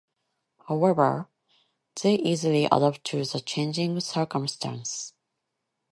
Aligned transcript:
However, 0.67 1.29
they 2.01 2.15
easily 2.15 2.65
adapt 2.65 3.03
to 3.03 3.23
the 3.23 3.39
changing 3.39 3.99
circumstances. 3.99 5.13